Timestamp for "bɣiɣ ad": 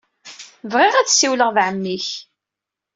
0.71-1.07